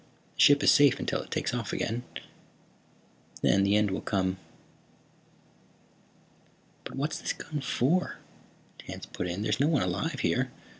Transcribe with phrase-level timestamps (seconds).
[0.35, 2.01] The ship is safe until it takes off again,
[3.43, 4.37] then the end will come."
[6.85, 8.17] "But what's this gun for?"
[8.79, 9.43] Tance put in.
[9.43, 10.49] "There's no one alive here.